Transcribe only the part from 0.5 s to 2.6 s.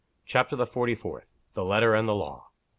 THE FORTY FOURTH. THE LETTER AND THE LAW.